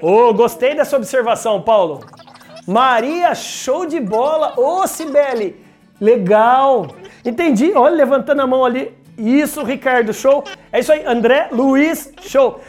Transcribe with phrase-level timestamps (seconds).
[0.00, 2.00] Ô, gostei dessa observação, Paulo.
[2.66, 4.52] Maria, show de bola.
[4.60, 5.64] Ô, Cibele,
[5.98, 6.88] legal.
[7.24, 7.72] Entendi.
[7.74, 8.94] Olha, levantando a mão ali.
[9.16, 10.44] Isso, Ricardo, show.
[10.70, 12.60] É isso aí, André, Luiz, show.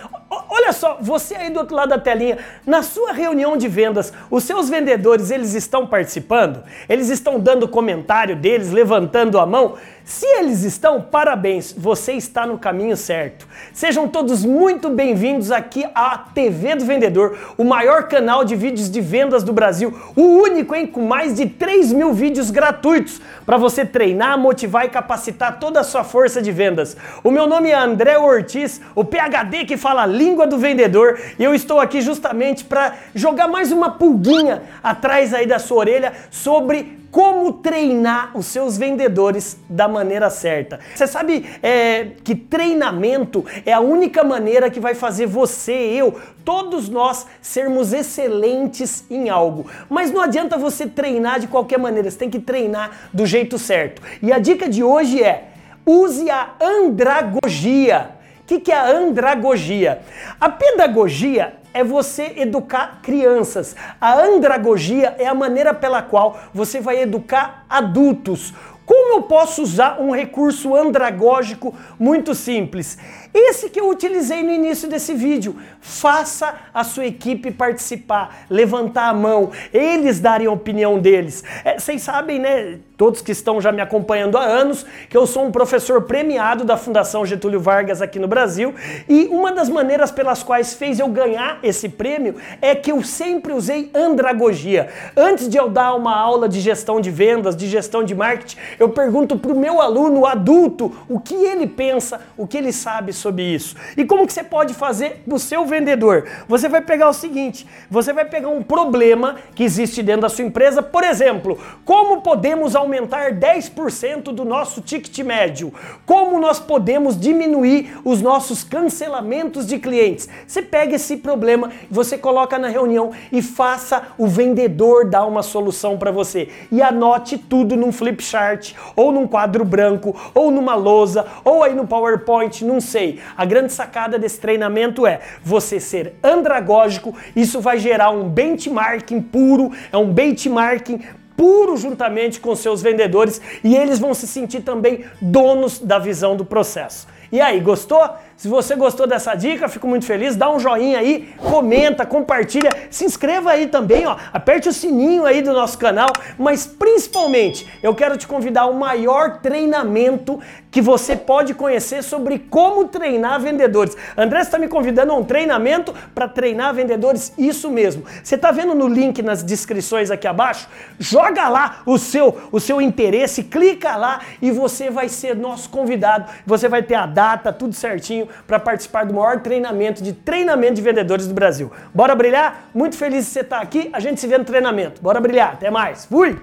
[0.49, 4.43] Olha só, você aí do outro lado da telinha, na sua reunião de vendas, os
[4.43, 6.63] seus vendedores, eles estão participando?
[6.89, 9.75] Eles estão dando comentário deles, levantando a mão?
[10.05, 13.47] Se eles estão, parabéns, você está no caminho certo.
[13.73, 19.01] Sejam todos muito bem-vindos aqui à TV do Vendedor, o maior canal de vídeos de
[19.01, 23.83] vendas do Brasil, o único, hein, com mais de 3 mil vídeos gratuitos para você
[23.83, 26.95] treinar, motivar e capacitar toda a sua força de vendas.
[27.23, 31.43] O meu nome é André Ortiz, o PhD que fala a língua do vendedor, e
[31.43, 37.04] eu estou aqui justamente para jogar mais uma pulguinha atrás aí da sua orelha sobre
[37.15, 40.81] como treinar os seus vendedores da maneira certa.
[40.93, 46.89] Você sabe é, que treinamento é a única maneira que vai fazer você, eu, todos
[46.89, 49.65] nós sermos excelentes em algo.
[49.89, 54.01] Mas não adianta você treinar de qualquer maneira, você tem que treinar do jeito certo.
[54.21, 55.51] E a dica de hoje é:
[55.85, 58.09] use a andragogia.
[58.41, 60.01] O que, que é a andragogia?
[60.37, 63.75] A pedagogia é você educar crianças.
[63.99, 68.53] A andragogia é a maneira pela qual você vai educar adultos.
[68.85, 72.97] Como eu posso usar um recurso andragógico muito simples?
[73.33, 75.57] Esse que eu utilizei no início desse vídeo.
[75.81, 81.43] Faça a sua equipe participar, levantar a mão, eles darem a opinião deles.
[81.65, 82.79] É, vocês sabem, né?
[82.97, 86.77] Todos que estão já me acompanhando há anos, que eu sou um professor premiado da
[86.77, 88.73] Fundação Getúlio Vargas aqui no Brasil,
[89.09, 93.51] e uma das maneiras pelas quais fez eu ganhar esse prêmio é que eu sempre
[93.51, 94.87] usei andragogia.
[95.15, 98.87] Antes de eu dar uma aula de gestão de vendas, de gestão de marketing, eu
[98.87, 103.43] pergunto para o meu aluno adulto o que ele pensa, o que ele sabe sobre
[103.43, 103.75] isso.
[103.97, 106.25] E como que você pode fazer o seu vendedor?
[106.47, 110.45] Você vai pegar o seguinte, você vai pegar um problema que existe dentro da sua
[110.45, 115.73] empresa, por exemplo, como podemos aumentar 10% do nosso ticket médio?
[116.05, 120.27] Como nós podemos diminuir os nossos cancelamentos de clientes?
[120.47, 125.97] Você pega esse problema, você coloca na reunião e faça o vendedor dar uma solução
[125.97, 126.49] para você.
[126.71, 131.73] E anote tudo num flip chart, ou num quadro branco, ou numa lousa, ou aí
[131.73, 133.19] no PowerPoint, não sei.
[133.37, 139.71] A grande sacada desse treinamento é você ser andragógico, isso vai gerar um benchmarking puro,
[139.91, 141.01] é um benchmarking
[141.35, 146.45] puro juntamente com seus vendedores e eles vão se sentir também donos da visão do
[146.45, 147.07] processo.
[147.31, 148.09] E aí, gostou?
[148.37, 150.35] Se você gostou dessa dica, fico muito feliz.
[150.35, 154.17] Dá um joinha aí, comenta, compartilha, se inscreva aí também, ó.
[154.33, 159.39] Aperte o sininho aí do nosso canal, mas principalmente eu quero te convidar ao maior
[159.39, 163.95] treinamento que você pode conhecer sobre como treinar vendedores.
[164.17, 168.03] André está me convidando a um treinamento para treinar vendedores, isso mesmo.
[168.21, 170.67] Você está vendo no link nas descrições aqui abaixo?
[170.99, 176.29] Joga lá o seu o seu interesse, clica lá e você vai ser nosso convidado.
[176.45, 180.81] Você vai ter a data, tudo certinho para participar do maior treinamento de treinamento de
[180.81, 181.71] vendedores do Brasil.
[181.93, 182.69] Bora brilhar?
[182.73, 183.89] Muito feliz de você estar aqui.
[183.93, 185.01] A gente se vê no treinamento.
[185.01, 185.53] Bora brilhar.
[185.53, 186.05] Até mais.
[186.05, 186.39] Fui!